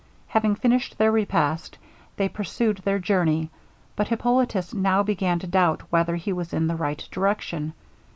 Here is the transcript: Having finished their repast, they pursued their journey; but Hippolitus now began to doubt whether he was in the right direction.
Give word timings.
Having 0.29 0.55
finished 0.55 0.97
their 0.97 1.11
repast, 1.11 1.77
they 2.17 2.27
pursued 2.27 2.79
their 2.79 2.97
journey; 2.97 3.51
but 3.95 4.07
Hippolitus 4.07 4.73
now 4.73 5.03
began 5.03 5.37
to 5.37 5.45
doubt 5.45 5.83
whether 5.91 6.15
he 6.15 6.33
was 6.33 6.53
in 6.53 6.65
the 6.65 6.75
right 6.75 7.07
direction. 7.11 7.73